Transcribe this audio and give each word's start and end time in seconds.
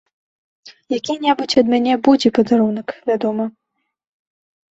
Які-небудзь 0.97 1.57
ад 1.61 1.67
мяне 1.73 1.93
будзе 2.09 2.29
падарунак, 2.37 2.87
вядома. 3.09 3.45